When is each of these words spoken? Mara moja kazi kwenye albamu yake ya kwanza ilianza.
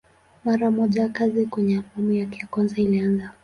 Mara 0.45 0.71
moja 0.71 1.09
kazi 1.09 1.45
kwenye 1.45 1.77
albamu 1.77 2.11
yake 2.13 2.39
ya 2.39 2.47
kwanza 2.47 2.75
ilianza. 2.75 3.31